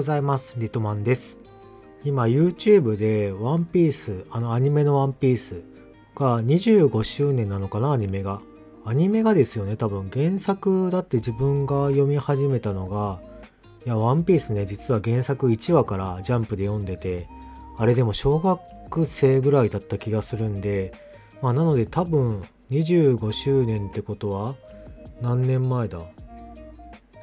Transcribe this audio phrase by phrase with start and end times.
[0.00, 0.54] ございます。
[0.56, 1.36] リトマンです。
[2.04, 5.62] 今 YouTube でワンピースあのアニメのワンピース
[6.14, 8.40] が25周年なのかなアニメが。
[8.86, 10.08] アニメがですよね多分。
[10.10, 13.20] 原作だって自分が読み始めたのが
[13.84, 17.28] いやワンピースね実は原作1話からジャンプで読んでて
[17.76, 20.94] あれでも小学生ぐらいだった気がするんで
[21.42, 24.54] まあなので多分25周年ってことは
[25.20, 26.00] 何年前だ？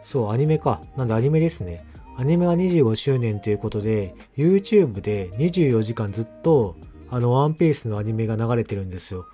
[0.04, 0.80] そう、アニメか。
[0.96, 1.84] なんでアニメですね。
[2.20, 6.76] アニメが25周年ということで、YouTube で24時間ずっと、
[7.12, 9.28] あの、ワンピースのアニメが流れてるんですよ。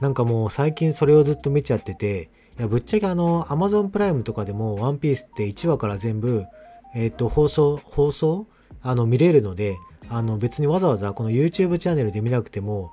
[0.00, 6.46] なんかもう最近それをずっと見ちゃってて、いや、ぶっちゃけあの、Amazon プライムとかでも、ワンピースって1話から全部、
[6.94, 8.46] えっ、ー、と、放送、放送？
[8.80, 9.76] あの、見れるので、
[10.08, 12.92] あの、別にわざわざこの YouTube チャンネルで見なくても、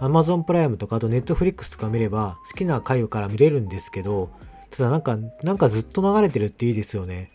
[0.00, 4.30] Amazon プライムとかあと Netflix とか見れば好きな回から見れるんですけど、
[4.70, 7.30] ただなんか、なんかずっと流れてるっていいですよね。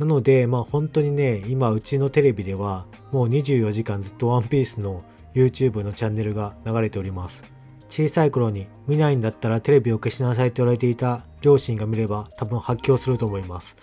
[0.00, 7.44] なので、まあ本当にね、今うちのテレビではもう24時間ずっとワンピースの YouTube のチャンネルが流れております。
[7.90, 13.76] 小さい頃に見ないんだったらテレビを消しなさいと言われていた両親が見れば多分発狂すると思います。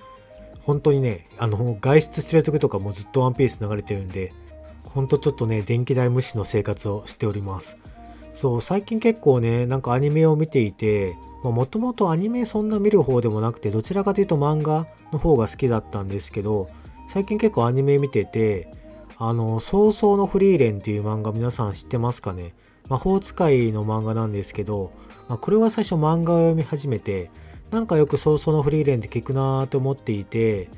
[0.62, 4.34] 本当にね、あの、外出してる時とかもずっとワンピース流れてるんで、
[4.86, 7.78] ほんとちょっとね、電気代無視の生活をしております。
[8.38, 16.70] そう、最近結構ね、なんかアニメを見ていて、もともとアニメそんな見る方でもなくて、どちらかというと漫画の方が好きだったんですけど、
[17.08, 18.70] 最近結構アニメ見てて、
[19.18, 22.54] あの、早々のフリーレンっていう漫画皆さん知ってますかね？
[22.90, 24.92] 魔法使いの漫画なんですけど、
[25.28, 27.32] まあ、これは最初漫画を読み始めて、
[27.72, 30.70] なんかよく早々のフリーレンって聞くなーと思っていて、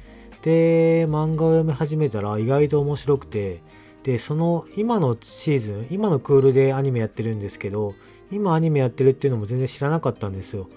[0.44, 3.62] で、漫画を読み始めたら意外と面白くて、
[4.04, 7.94] で、その今のシーズン、今のクールでアニメやってるんですけど、
[8.32, 10.70] 今アニメやってるっていうのも全然知らなかったんですよ。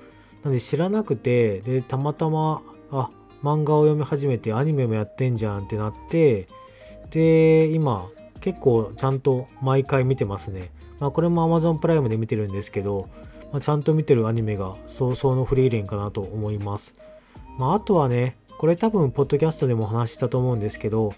[0.43, 3.11] なんで知らなくて、で、たまたま、あ、
[3.43, 6.47] 漫画を読み始めてアニメもやってんじゃんってなって、
[7.11, 8.09] で、今、
[8.41, 10.71] 結構ちゃんと毎回見てますね。
[10.99, 13.09] まあこれも Amazon プライムで見てるんですけど、
[13.53, 16.95] まあ、ちゃんと見てるアニメが早々のフリーレンかなと思います。
[17.59, 21.15] まああとはね、これ多分ポッドキャストでも話したと思うんですけど、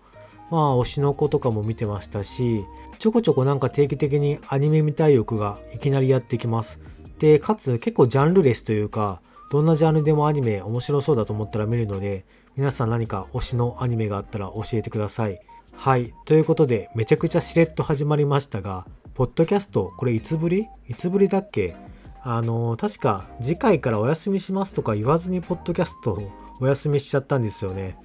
[0.51, 2.65] まあ推しの子とかも見てましたし、
[2.99, 6.81] ちょこちょこなんか定期的にアニメ見たい欲がいきなりやってきます。
[7.19, 12.25] で、かつ結構ジャンルレスというか、どんなジャンルでもアニメ面白そうだと思ったら見るので、
[12.57, 15.41] 皆さん何か推しのアニメがあったら教えてください。
[15.73, 16.13] はい。
[16.25, 20.69] ということで、めちゃくちゃしれっと始まりましたが、ポッドキャスト、これいつぶり？
[20.89, 21.77] いつぶりだっけ？
[22.23, 26.31] あの、確か次回からお休みしますとか言わずにポッドキャストを
[26.61, 27.97] お休みしちゃったんですよね。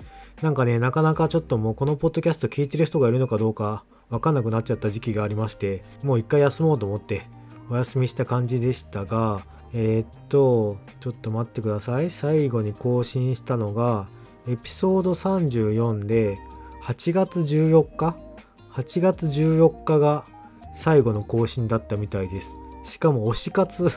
[0.41, 7.27] なんかね、なかなかちょっともうこのポッドキャスト聞いてる人がいるのかどうかわかんなくなっちゃった時期がありまして、もう一回休もうと思って
[7.69, 12.09] お休みした感じでしたが、えー、っと、ちょっと待ってください。
[12.09, 14.07] 最後に更新したのが、
[14.47, 16.39] エピソード34で、
[16.83, 18.15] 8月14日
[18.71, 20.25] ?8 月14日が
[20.73, 22.55] 最後の更新だったみたいです。
[22.83, 23.91] しかも推し活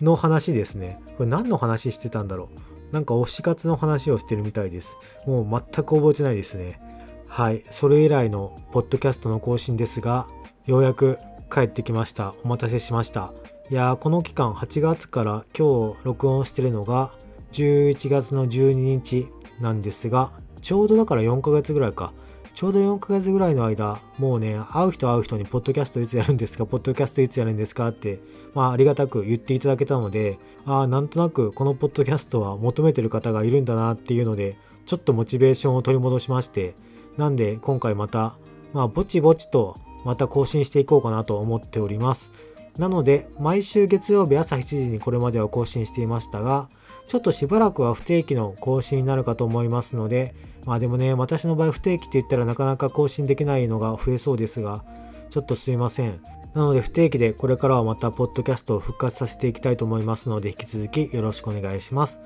[0.00, 1.00] の話ですね。
[1.16, 2.65] これ何の話してたんだろう？
[2.96, 4.96] なんか推し活の話をしてるみたいです。
[5.26, 6.80] もう全く覚えてないですね。
[7.28, 7.62] はい。
[7.70, 10.26] それ以来のポッドキャストの更新ですが、
[10.64, 11.18] ようやく
[11.52, 12.34] 帰ってきました。
[12.42, 13.34] お待たせしました。
[13.68, 17.10] いやー、この期間8月から今日録音してるのが
[17.52, 19.26] 11月の12日
[19.60, 20.30] なんですが、
[20.62, 22.14] ちょうどだから4ヶ月ぐらいか。
[22.56, 27.86] ちょうど4ヶ月ぐらいの間、もうね、会う人会う人に、ポッドキャストいつやるんですか、 ポッドキャストいつやるんですか？
[27.88, 28.18] って、
[28.54, 34.56] まあ、ありがたく言っていただけたので、ああ、なんとなくこのポッドキャストは求めてる方がいるんだなっていうので、
[34.86, 36.74] ちょっとモチベーションを取り戻しまして、
[37.18, 38.38] なんで今回また、
[38.72, 42.30] まあ、ぼちぼちとまた更新していこうかなと思っております。
[42.78, 46.68] なので、毎週月曜日朝7時にこれまでは更新していましたが、
[47.06, 50.34] ちょっとしばらくは不定期の更新になるかと思いますので、
[50.66, 54.84] まあでもね、私の場合不定期って言ったらなかなか更新できないのが増えそうですが、
[55.30, 56.20] ちょっとすいません。
[56.54, 62.20] なので不定期でこれからはまたポッドキャストを復活させていきたいと思いますので、引き続きよろしくお願いします。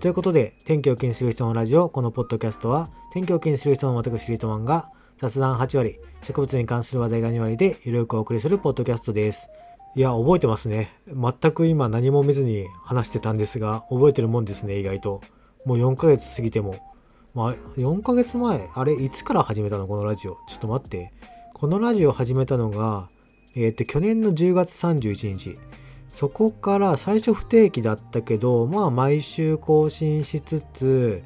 [0.00, 9.48] ということで、天気を気にする人のラジオ、このポッドキャストは、天気を気にする人の私リートマンが、雑談8割、植物に関する話題が2割で、ゆるくお送りするポッドキャストです。
[9.94, 10.92] いや、覚えてますね。
[11.06, 15.20] 全く今何も見ずに話してたんですが、覚えてるもんですね、意外と。
[15.64, 16.76] もう4ヶ月過ぎても。
[17.34, 20.34] まあ、4ヶ月前、あれ、いつから始めたのこのラジオ？
[20.46, 21.12] ちょっと待って。
[21.54, 23.08] このラジオ始めたのが、
[23.56, 25.58] えっ、ー、と、去年の10月31日。
[26.12, 31.22] そこから最初不定期だったけど、まあ毎週更新しつつ、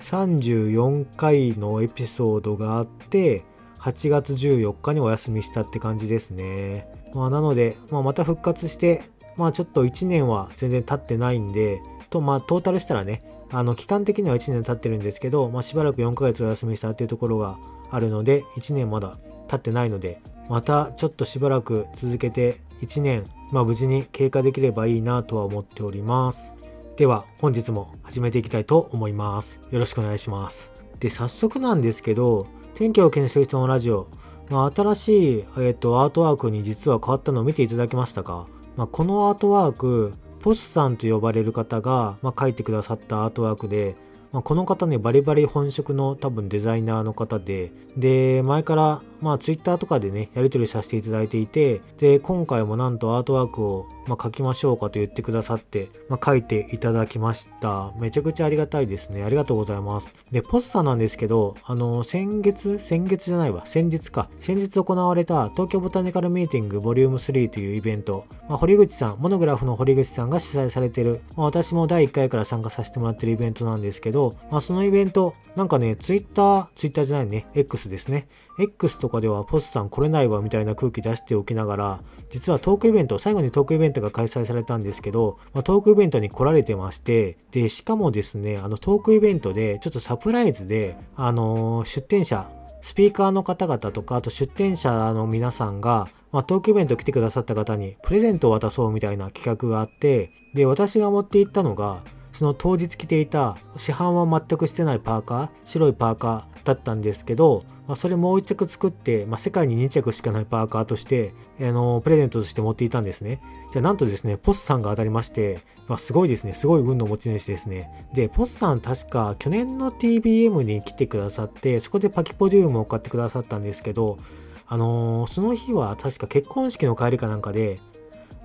[0.00, 3.44] 34回のエピソードがあって、
[3.78, 6.88] 8月14日にお休みしたって感じですね。
[7.14, 9.02] まあ、なので、まあ、また復活して、
[9.36, 11.80] まあちょっと1年は全然経ってないんで、
[12.10, 17.58] と、まあトータルしたらね、あの期間的には1年経ってるんですけど、まあ、しばらく4ヶ月お休みしたっていうところが
[17.90, 19.18] あるので1年まだ
[19.48, 26.54] 経ってないのでまたちょっとしばらく続けて1年、まあ、無事に経過できればいいなとは思っております。
[26.96, 29.60] では本日も始めていきたいと思います。
[29.70, 30.72] よろしくお願いします。
[30.98, 34.08] で早速なんですけど天気を気にする人のラジオ、
[34.48, 38.46] まあ、新しい、えっと、アートワークに実は変わったのを見ていただけましたか、
[38.76, 43.96] まあ、このアートワークポスさんと呼ばれる方が、まあ、書いてくださったアートワークで、
[44.32, 57.92] まあ、この方ねバリバリ本職の多分デザイナーの方でで前からまあ Twitter とかでねやり取りさせていただいていてで今回もなんとアートワークをまあ、書きましょうかと言ってくださって、まあ、書いていただきました。
[57.98, 59.24] めちゃくちゃありがたいですね。
[59.24, 60.14] ありがとうございます。
[60.30, 64.28] で、ポスさんなんですけど、あの、先月、先月じゃないわ、先日か。
[64.38, 78.28] 先日行われた東京ボタニカルミーティングボリューム3というイベント、まあ、堀口さん、モノグラフの堀口さんが主催されてる、まあ、私も第1回から参加させてもらってるイベントなんですけど、まあ、そのイベント、なんかね、ツイッター、ツイッターじゃないね、X ですね。
[78.58, 82.00] X とかではポスさん来れないわみたいな空気出しておきながら、
[82.30, 92.50] 実はトークイベント、最後にトークイベントが開催されたんですけど、まあ、トークイベントに来られてまして、で、しかもですね、あのトークイベントでちょっとサプライズで、あのー、出展者、
[92.80, 102.02] スピーカーの方々とか、あと出展者の皆さんが、まあ、トークイベント来てくださった方にプレゼントを渡そうみたいな企画があって、で、私が持って行ったのが、
[102.36, 113.40] その当日着ていた市販は全くしてないパーカー白いパーカーだったんですけど、まあ、それもう1着作って、まあ、世界に2着しかないパーカーとして、あのプレゼントとして持っていたんですね。
[113.72, 118.06] じゃあなんとですね、ポスさんが当たりまして、まあ、すごいですね、すごい運の持ち主ですね。
[118.12, 124.18] で、ポスさん確か去年の TBM に来てくださって、そこでパキポデュームを買ってくださったんですけど、
[124.66, 127.80] あのー、その日は確か結婚式の帰りかなんかで、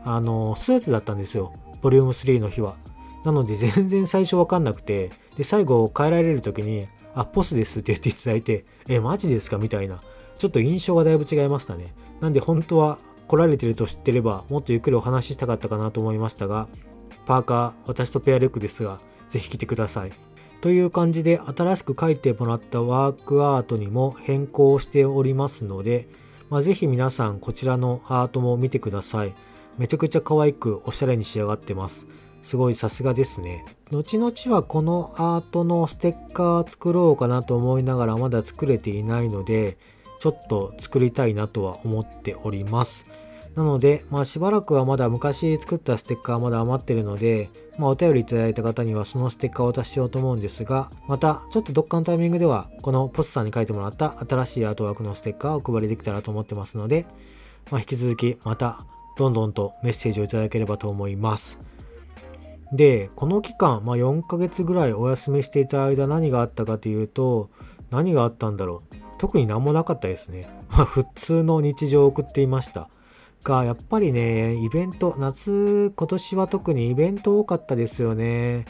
[0.05, 1.53] あのー、スーツだったんですよ。
[1.81, 2.75] ボリューム3の日は。
[3.23, 9.99] なので全然最初わかんなくて、で、最後帰られる時に、あ、ポスですって言っていただいて、え、マジですかみたいな。
[10.37, 11.93] ちょっと印象がだいぶ違いましたね。
[12.19, 12.97] なんで本当は
[13.27, 16.67] 来られてると知ってれば、もっとゆっくりお話ししたかったかなと思いましたが、
[17.25, 20.11] パーカー、私とペアルックですが、ぜひ来てください。
[20.61, 26.07] という感じで新しく書いてもらったワークアートにも変更しておりますので、
[26.49, 29.33] まあ、ぜひ皆さんこちらのアートも見てください。
[29.77, 32.05] めちゃくちゃ可愛くおしゃれに仕上がってます。
[32.41, 33.65] すごいさすがですね。
[33.91, 39.77] 後々はこのアートのステッカー作ろうかなと思いながらまだ作れていないので、
[40.19, 43.05] ちょっと作りたいなとは思っております。
[43.55, 57.05] なので、まあしばらくはまだ昔作ったステッカーまだ余ってるので、まあお便りいただいた方にはそのステッカーを渡しようと思うんですが、またちょっとどっかのタイミングではこのポスさんに書いてもらった新しいアートワークのステッカーをお配りできたらと思ってますので、
[57.71, 58.85] まあ引き続きまた
[59.17, 61.59] どんどんとメッセージをいただければと思います。
[62.71, 67.49] で、この期間、まあ、4ヶ月ぐらいお休みしていた間何があったかというと、
[67.89, 68.95] 何があったんだろう。
[69.17, 70.49] 特に何もなかったですね。
[70.71, 72.89] まあ、普通の日常を送っていました。
[73.43, 78.65] が、やっぱりね、イベント、夏、今年は特にイベント多かったですよね。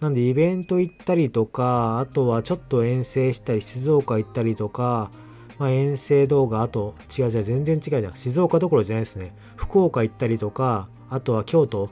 [0.00, 5.10] なんでイベント行ったりとか、あとはちょっと遠征したり、静岡行ったりとか、
[5.58, 8.14] まあ、遠征動画、あと、違う違う、全然違うじゃん。
[8.14, 9.34] 静岡どころじゃないですね。
[9.54, 11.88] 福岡行ったりとか、あとは京都、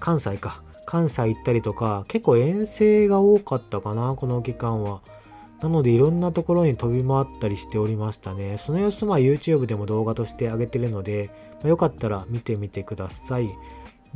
[0.00, 0.62] 関西か。
[0.90, 5.02] 関西行ったりとか、結構遠征が多かったかな、この期間は。
[5.60, 8.56] なのでいろんなところに飛び回ったりしておりましたね。
[8.58, 11.30] その様子まあ YouTube でも動画として上げてるので、
[11.60, 13.48] まあ、よかったら見てみてください。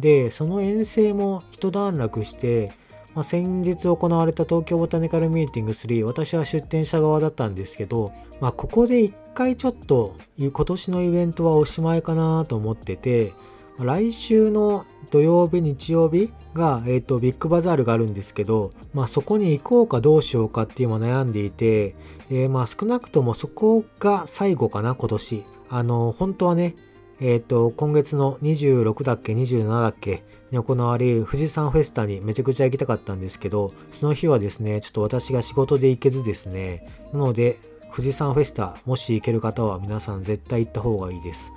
[0.00, 2.72] で、その遠征も一段落して、
[3.14, 13.32] まあ、先日行われた東京ボタニカルミーティング3、私は出展者側だったんですけど、まあ、ここで一回ちょっと今年のイベントはおしまいかなと思ってて、
[13.78, 21.96] 来週の土曜日、日曜日が、えっ、ー、と、ビッグバザールがあるんですけど、まあそこに行こうかどうしようかっていうの悩んでいて、
[22.30, 25.44] えー、まあ少なくともそこが最後かな、今年。
[25.68, 26.76] あの、本当はね、
[27.20, 37.58] えっ、ー、と、今月の26だっけ、27だっけに行われる富士山フェスタにめちゃくちゃ行きたかったんですけど、その日はですね、ちょっと私が仕事で行けずですね、なので、
[37.90, 41.52] 富士山フェスタ、もし行ける方は皆さん絶対行った方がいいです。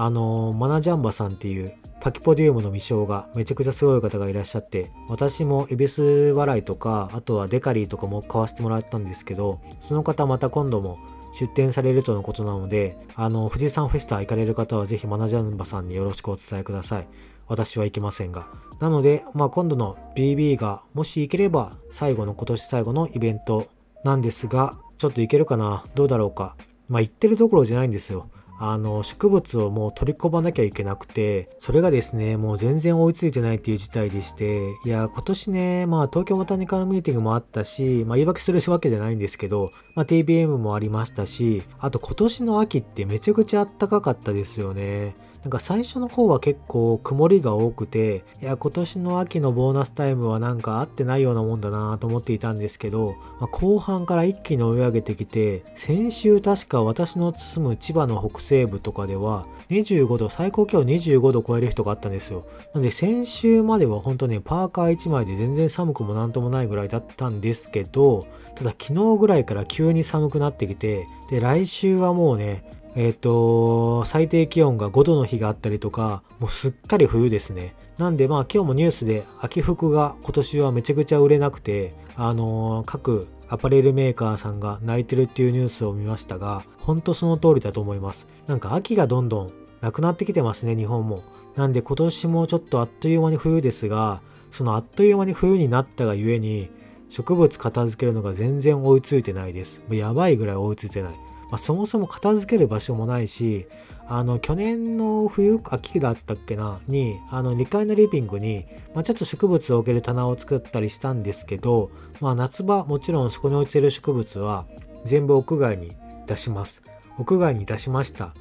[0.00, 11.00] あのマナジャンバさんっていうパキポディウムの未章がめちゃくちゃすごい方がいらっしゃって、私もエビス笑いとか、あとはデカリーとかも買わせてもらったんですけど、その方また今度も
[11.32, 17.08] 出店されるとのことなので、あの、富士山フェスタ行かれる方はぜひマナジャンバさんによろしくお伝えください。
[17.48, 18.46] 私は行けませんが。
[18.78, 23.66] なので、まあ今度の BB がもし行ければ最後の今年最後のイベント
[24.04, 25.82] なんですが、ちょっと行けるかな？
[25.96, 26.54] どうだろうか？
[26.88, 28.28] まあ行ってるところじゃないんですよ。
[28.58, 45.16] あの植物をもう取り込まなきゃいけなくてそれがですねもう全然追いついてないっていう事態でしていや今年ねまあ東京ボタニカルミーティングもあったし、まあ、言い訳するわけじゃないんですけど、まあ、TBM もありましたしあと今年の秋ってめちゃくちゃ暖かかったですよね。
[45.42, 62.46] なんか最初の方は結構曇りが多くて、いや、今年の秋のボーナスタイムはなんか合ってないようなもんだなと思っていたんですけど、まあ、後半から一気に追い上げてきて、先週確か私の住む千葉の北西西部とかでは25度、最高気温25度超える人があったんですよ。
[62.72, 72.64] なんで先週までは本当ね、パーカー1枚で全然寒くもなんともないぐらいだったんですけど、ただ昨日ぐらいから急に寒くなってきて、で、来週はもうね、
[72.96, 77.74] えっ、ー、と、最低気温が5度の日があったりとか、もうすっかり冬ですね。
[77.98, 88.26] なんでまあ今日もニュースで秋服が今年はめちゃくちゃ売れなくて、あのー、各アパレルメーカーさんが泣いてるっていうニュースを見ましたが、ほんとその通りだと思います。
[88.46, 91.22] なんか秋がどんどんなくなってきてますね、日本も。
[91.56, 96.70] なんで今年もちょっとあっという間に冬ですが、そのあっという間に冬になったがゆえに、
[97.10, 99.80] 植物片付けるのが全然追いついてないです。
[99.90, 101.12] やばいぐらい追いついてない。
[101.50, 103.66] まあ、そもそも片付ける場所もないし、
[104.06, 111.90] あの、去年の冬、秋だったっけな、に、あの、2階のリビングに、まあ、ちょっと植物を置ける棚を作ったりしたんですけど、
[112.20, 114.66] まあ、夏場、もちろんそこに落ちてる植物は、
[115.04, 115.96] 全部屋外に
[116.26, 116.82] 出します。
[117.18, 118.34] 屋外に出しました。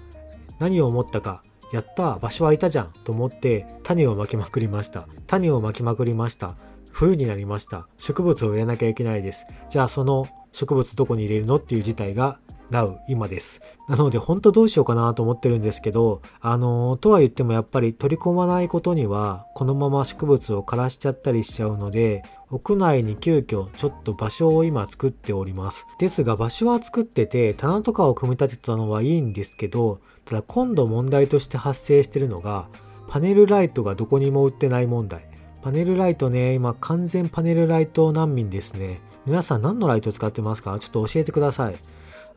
[0.60, 5.08] 何を思ったか、やった場所はいたじゃんと思って種をまきまくりました。
[5.28, 6.56] 種をまきまくりました。
[6.92, 7.88] 冬になりました。
[7.98, 9.46] 植物を入れなきゃいけないです。
[9.70, 11.58] じゃあその植物どこに入れるの？
[11.58, 13.62] っていう事態がなう今です。
[13.88, 25.86] なので本当どうしようかなと思ってるんですけど、あのー、とは言ってもやっぱり取り込まないことにはこのまま植物を枯らしちゃったりしちゃうので、屋内に急遽ちょっと場所を今作っております。
[26.00, 32.70] ですが場所は作ってて棚とかを組み立てたのはいいんですけど、ただ今度問題として発生してるのが
[33.08, 35.30] パネルライトがどこにも売ってない問題。
[35.62, 39.02] パネルライトね、今完全パネルライト難民ですね。
[39.26, 40.78] 皆さん何のライト使ってますか？
[40.80, 41.76] ちょっと教えてください。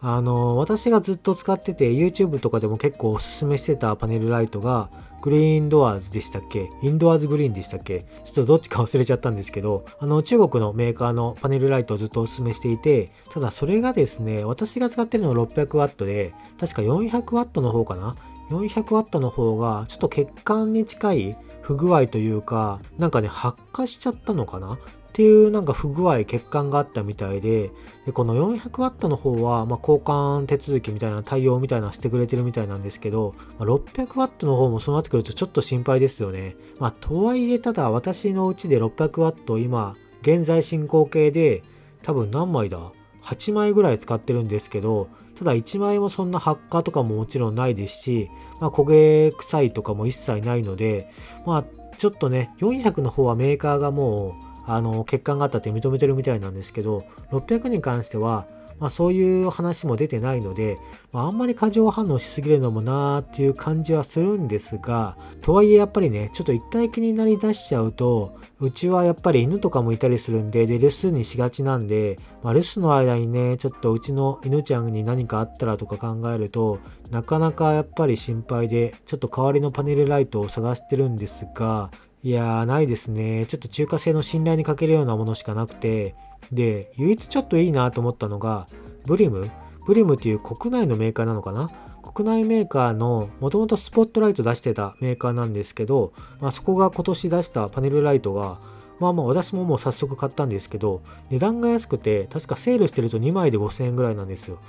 [0.03, 4.91] あの、私がずっと使ってて YouTube とかでも結構おすすめしてたパネルライトが
[5.21, 6.71] グリーンドアーズでしたっけ？
[6.83, 8.07] インドアーズグリーンでしたっけ？
[8.25, 18.17] ちょっとどっちか忘れちゃったんですけど、あの中国のメーカーのパネルライトをずっとおすすめしていて、ただそれがですね、私が使ってるのは 600W で、確か 400W の方かな
[18.49, 24.79] ？400W の方がちょっと血管に近い不具合というか、なんかね、発火しちゃったのかな？
[25.11, 27.73] っていうなんか不具合、欠陥があったみたいで、
[28.07, 36.55] でこの 400W の方は、まあ、交換手続きみたいな対応みたいなしてくれてるみたいなんですけど、まあ、600W の方もそうなってくるとちょっと心配ですよね。
[36.79, 41.65] まあ、とはいえ、ただ私のうちで 600W 今、現在進行形で
[42.05, 42.93] 多分何枚だ
[43.25, 51.11] ?8 枚ぐらい使ってるんですけど、ただ1枚もそんな発火とかももちろんないですし、まあ、焦げ臭いとかも一切ないので、
[51.45, 51.65] まあ、
[51.97, 58.47] ちょっとね、400の方はメーカーがもう、あの、欠陥があったって認めてるみたいなんですけど、600に関しては、
[58.81, 60.79] まあ、そういう話も出てないので、
[61.13, 76.79] まあ、あんまり過剰反応しすぎるのもなーっていう感じはするんですが、とはいえやっぱりね、ちょっと一体気になりだしちゃうと、うちはやっぱり犬とかもいたりするんで、で、留守にしがちなんで、まあ、留守の間にね、ちょっとうちの犬ちゃんに何かあったらとか考えると、
[77.11, 81.91] なかなかやっぱり心配で、ちょっと代わりのパネルライトを探してるんですが、
[82.23, 83.47] いやー、ないですね。
[83.47, 86.15] ちょっと中華製の信頼に欠けるようなものしかなくて、
[86.53, 88.67] で、唯一ちょっといいなと思ったのが、
[89.07, 89.51] ブリム？
[89.87, 91.71] ブリムっていう国内のメーカーなのかな？
[92.03, 98.61] 国内メーカーのもともとスポットライト出してたメーカーなんですけど、まあ、そこが今年出したパネルライトが
[98.99, 104.61] まあまあ私ももう早速買ったんですけど値段が安くて確かセールしてると2枚で5000円ぐらいなんですよ。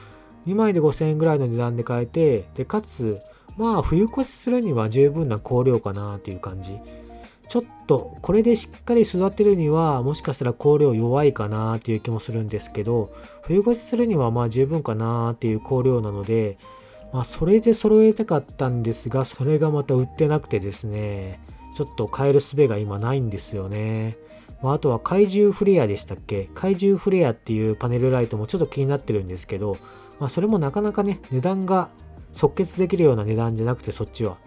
[0.46, 3.20] 2枚で5000円ぐらいの値段で買えてでかつ
[3.58, 6.77] まあ冬越しするには十分な香料かなっていう感じ。
[7.51, 16.58] ちょっとこれでしっかり育てるにはもしかしたら香料弱いかなっていう気もするんですけど冬越しするにはまあ十分かなっていう香料なので
[17.12, 21.41] まあそれで揃えたかったんですがそれがまた売ってなくてですね
[21.75, 24.17] ちょっと買える術が今ないんですよね。
[24.62, 26.50] まあ、あとは怪獣フレアでしたっけ？
[26.55, 29.77] 怪獣フレアっていうパネルライトもちょっと気になってるんですけど、
[30.22, 31.89] まあ、それもなかなかね値段が
[32.31, 34.38] 即決できるような値段じゃなくてそっちは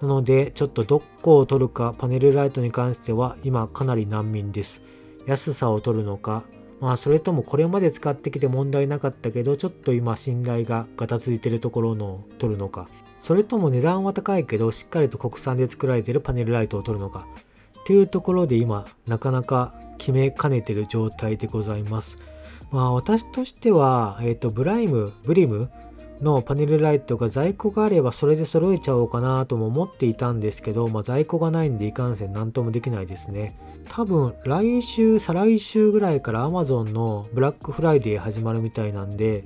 [0.00, 4.82] なので、ちょっとどこを取るかパネルライトに関しては今かなり難民です。
[5.26, 6.44] 安さを取るのか、
[6.80, 12.88] まあそれともこれまで使ってきて問題なかったけど、ちょっと今信頼がガタついてるところの取るのか、
[13.18, 17.26] それとも値段は高いけどしっかりと国産で作られているパネルライトを取るのか、
[17.80, 22.18] っていうところで今なかなか決めかねてる状態でございます。
[22.70, 25.70] まあ私としては、えっ、ー、と、ブライム、ブリム
[26.20, 33.58] のパネルライトが在庫があればそれで揃えちゃおうかなとも思っていたんですけど、まあ、在庫がないんでいかんせん何ともできないですね。
[33.88, 39.44] 多分来週、再来週ぐらいから Amazon のブラックフライデー始まるみたいなんで、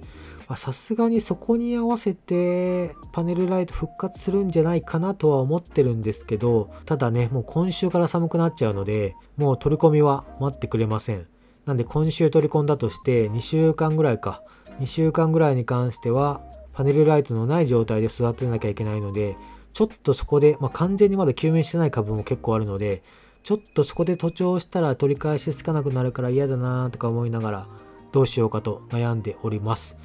[0.57, 11.27] さすがにそこに合わせてパネルライト復活するんじゃないかなとは思ってるんですけど、ただね、もう今週から寒くなっちゃうので、もう取り込みは待ってくれません。
[11.65, 14.43] なんで今週取り込んだとして2週間ぐらいか、
[14.81, 16.41] 2週間ぐらいに関しては
[16.73, 19.37] パネルライトのない状態で育てなきゃいけないので、
[19.73, 23.03] ちょっとそこで、まあ、完全にまだ休眠してない株も結構あるので、
[23.43, 27.69] ちょっとそこで徒長したら取り返しつかなくなるから嫌だなとか思いながら、
[28.13, 29.97] どうしようかと悩んでおります。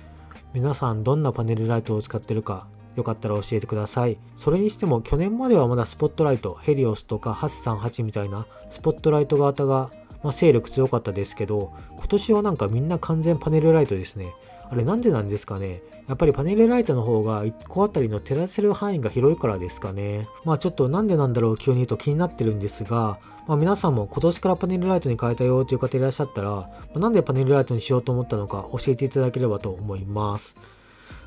[0.53, 4.17] 皆さんどんなパネルライトを使ってるか、よかったら教えてください。
[4.37, 9.91] それにしても去年まではまだスポットライト、ヘリオスとか838みたいなスポットライト型が、
[10.23, 14.33] まあ、勢力強かったですけど、今年はなんかみんな完全パネルライトですね。
[14.69, 15.83] あれなんでなんですかね？
[16.07, 20.27] やっぱりパネルライトの方が1個あたりの照らせる範囲が広いからですかね。
[20.45, 30.57] まあちょっとなんでなんだろう急に言うと気になってるんですが、まあ、皆さんも今年からパネルライトに変えたよという方いらっしゃったら、まあ、なんでパネルライトにしようと思ったのか教えていただければと思います。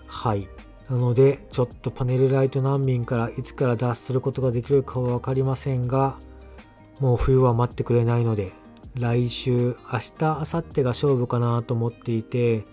[0.06, 0.48] はい。
[0.90, 6.18] なので、ちょっとパネルライト難民からいつから脱することができるかは分かりませんが、
[6.98, 8.52] もう冬は待ってくれないので、
[8.94, 12.64] 来週、明日、明後日が勝負かなと思っていて、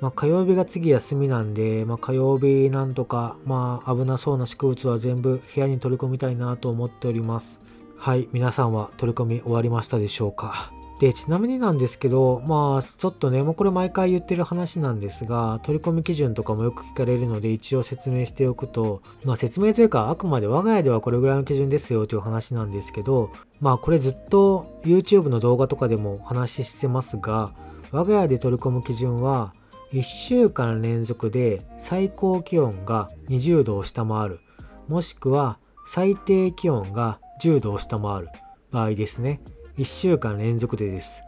[0.00, 7.60] まあ、火曜日が次休みなんで、まあ、火曜日なんとか、まあ、危なそうな植物は全部部屋に取り込みたいなと思っております。
[7.96, 23.30] はい、皆さんは取り込み終わりましたでしょうかで、ちなみになんですけど、まあ、ちょっとね、もうこれ毎回言ってる話なんですが、取り込み基準とかもよく聞かれるので、一応説明しておくと、まあ説明というか、あくまで我が家ではこれぐらいの基準ですよという話なんですけど、
[23.60, 27.52] まあこれずっと YouTube の動画とかでも話してますが、
[27.92, 29.54] 我が家で取り込む基準は、
[29.92, 34.40] 1週間連続で最高気温が20度を下回る。
[34.86, 38.28] もしくは最低気温が10度を下回る
[38.70, 39.40] 場合ですね。
[39.78, 41.22] 1週間連続でです。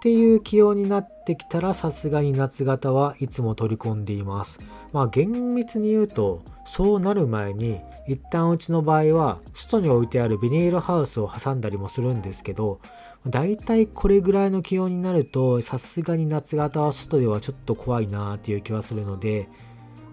[0.00, 4.58] っていう気温になってきたらさすがに夏型はいつも取り込んでいます
[4.94, 12.80] まあ厳密に言うとそうなる前に一旦うちの場合は外に置いてあるビニールハウスを挟んだりもするんですけど
[13.26, 19.50] だいたいこれぐらいの気温になるとさすがに夏型は外ではちょっと怖いなっていう気はするので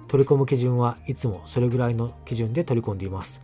[0.09, 3.41] 取り込む基準はいつもそれぐらいの基準で取り込んでいます。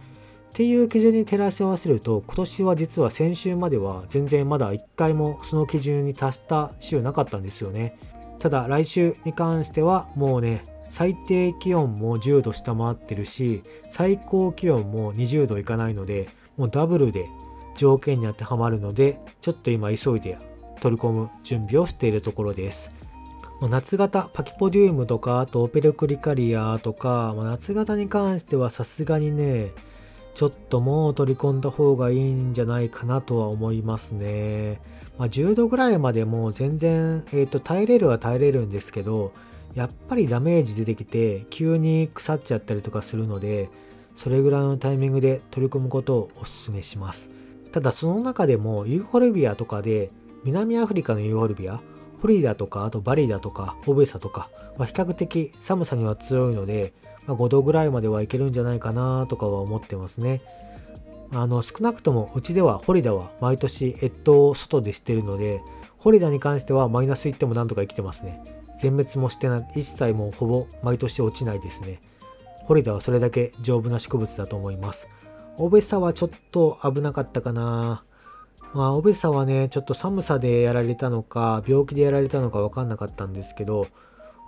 [0.53, 7.97] っていう基準に照らし合わせると今年は実は先週までは全然まだ1回もその基準に達した週なかったんですよね。
[8.37, 17.27] ただ来週に関してはもうね最低気温も10度下回ってるし最高気温も20度いかないのでもうダブルで
[17.75, 20.37] 条件に当てはまるのでちょっと今急いで
[20.81, 22.91] 取り込む準備をしているところです。
[23.59, 29.71] 夏型パキポディウムとかあとオペルクリカリアとか、夏型に関してはさすがにね
[30.35, 34.81] ちょっともう取り込んだ方がいいんじゃないかなとは思いますね。
[35.17, 39.31] まあ、10度ぐらいまでもう全然、えー、と耐えれるは耐えれるんですけど
[39.75, 43.69] やっぱりダメージ出てきて急に腐っちゃったりとかするので
[44.15, 47.29] それぐらいのタイミングで取り込むことをお勧めします。
[47.71, 50.11] ただその中でもユーフォルビアとかで
[50.43, 51.81] 南アフリカのユーフォルビア
[52.23, 56.93] フリーダとかあとバリダとかオベサとか、まあ、比較的寒さには強いので、
[57.27, 60.41] まあ、5度ぐらいまではいけるんじゃないかなとかは思ってますね。
[61.31, 65.63] あの少なくともうちではホリダは毎年越冬を外でしてるので
[65.97, 68.43] ホリダに関してはマイナスいってもなんとか生きてますね。
[68.79, 72.01] 全滅もしてない、一切もうほぼ毎年落ちないですね。
[72.65, 75.07] ホリダはそれだけ丈夫な植物だと思います。
[75.57, 78.03] オベサはちょっと危なかったかな。
[78.73, 83.87] まあ、オベサはね、ちょっと寒さでやられたのか、病気でやられたのか分かんなかったんですけど、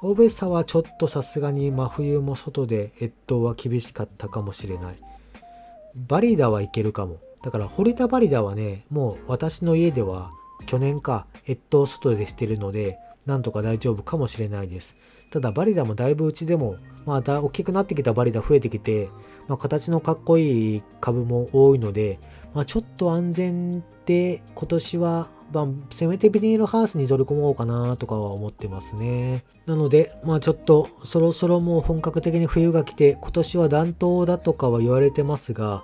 [0.08, 4.98] オベサはちょっとさすがに真冬も外で越冬は厳しかったかもしれない。
[5.96, 7.18] バリダはいけるかも。
[7.42, 10.30] だから、ホリダバリダはね、もう私の家では
[10.68, 14.96] 去年か越冬外でしてるので、なんとか大丈夫かもしれないです。
[15.32, 19.10] ただバリダもだいぶうちでも、まあだ大きくなってきたバリダ増えてきて、
[19.48, 22.20] まあ、形のかっこいい株も多いので、
[22.54, 29.46] まあ、ちょっと安全で今年は、まあ、せめてビニールハウスに取り込もうかなとかは思ってますね。
[29.66, 35.84] なので、まあちょっとそろそろもう本格的に冬が来て今年は暖冬だとかは言われてますが、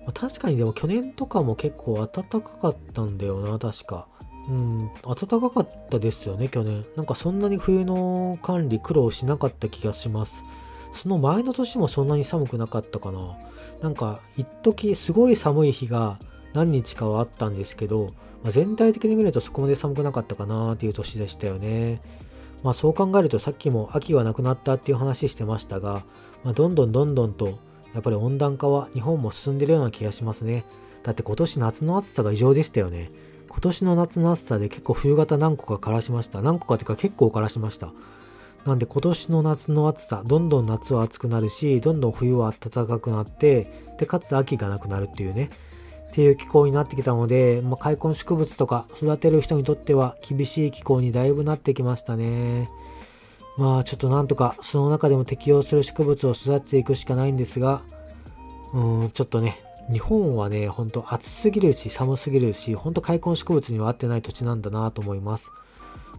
[0.00, 4.08] まあ、確かにでも去年とかも結構暖かかったんだよな、確か。
[4.48, 6.84] うん、暖かかったですよね、去年。
[6.94, 10.44] なんかそんなに冬の管理苦労しなかった気がします。
[10.92, 13.36] その前の年もそんなに寒くなかったかな。
[13.82, 16.18] なんか、一時すごい寒い日が
[16.54, 22.00] 何日かはあったんですけど、まあ、全体的に見るとそこまで寒くなかったかなっていう年でしたよね。
[22.62, 26.04] まあそう考えるとさっきも秋はなくなったっていう話してましたが、
[26.42, 27.58] まあ、どんどんどんどんと
[27.94, 30.64] やっぱり温暖化は日本も進んでるような気がしますね。
[31.02, 33.10] だって今年夏の暑さが異常でしたよね。
[33.48, 36.42] 今年の夏の暑さで結構冬型何個か枯らしました。
[36.42, 37.92] 何個かっていうか結構枯らしました。
[38.66, 45.50] なんで今年の夏の暑さ、どんどん夏は暑くなるし、どんどん冬は暖かくなって、で、かつ秋がなくなるっていうね、
[46.16, 52.70] っていう気候になってきたので、まあ、開墾植物とか育てる人にとっては厳しい気候にだいぶなってきましたね。
[53.58, 57.82] まあちょっとなんとかその中でも適応する植物を育てていくしかないんですが、
[58.72, 59.60] うん、ちょっとね、
[59.92, 65.52] 日本はね、ほんと暑すぎるし寒すぎるし、ほんと開墾植物には合ってない土地なんだなと思います。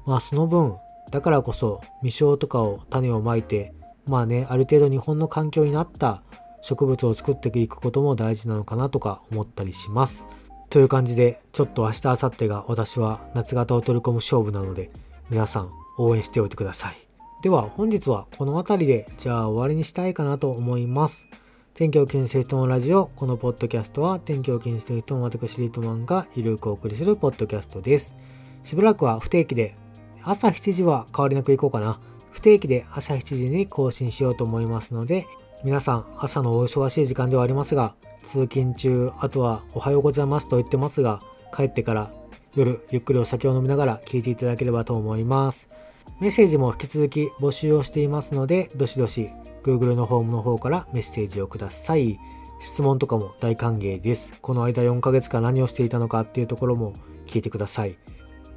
[0.05, 0.75] まあその分、
[1.09, 3.73] だからこそ未生とかを種をまいて
[4.05, 6.21] まあねある程度日本の環境になった
[6.61, 10.25] 植物を作っていくことも大事なのかなとか思ったりします。
[10.69, 14.91] という感じでちょっと明日明後日が私は夏型を取り込む勝負なので
[15.29, 16.97] 皆さん応援しておいてください。
[17.41, 21.27] では本日はこの辺りでじゃあ終わりにしたいかなと思います。
[21.73, 28.15] 天気を気にする人のラジオこのポッドキャストは天気を気にする人の私リートマンがゆるくお送りするポッドキャストです。
[28.63, 29.75] しばらくは不定期で
[30.23, 31.99] 朝7時は変わりなく行こうかな。
[32.31, 35.25] 不定期で朝7時に更新しようと思いますので、
[35.63, 41.19] 皆さん朝のお忙しい時間ではありますが、通勤中、あとはおはようございますと言ってますが、
[41.55, 42.11] 帰ってから
[42.55, 45.69] 夜ゆっくりお酒を飲みながら聞いていただければと思います。
[46.19, 49.29] メッセージも引き続き募集をしていますので、どしどし
[49.63, 52.19] Google のフォームの方からメッセージをください。
[52.59, 54.35] 質問とかも大歓迎です。
[54.41, 56.93] この間4ヶ月間何をしていたのかっていうところも
[57.25, 57.97] 聞いてください。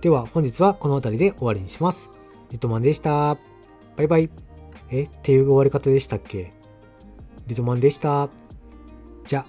[0.03, 2.11] では本日はこの辺りで終わりにします。
[2.51, 3.37] リトマンでした。
[3.97, 4.31] バイバイ。
[4.91, 6.60] えっていう終わり方でしたっけ？
[7.51, 8.29] リゾマンでした。
[9.27, 9.45] じゃ。